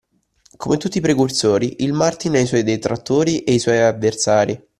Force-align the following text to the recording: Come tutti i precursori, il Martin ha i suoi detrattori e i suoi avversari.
Come 0.57 0.77
tutti 0.77 0.97
i 0.97 1.01
precursori, 1.01 1.83
il 1.83 1.93
Martin 1.93 2.33
ha 2.33 2.39
i 2.39 2.47
suoi 2.47 2.63
detrattori 2.63 3.43
e 3.43 3.53
i 3.53 3.59
suoi 3.59 3.77
avversari. 3.77 4.67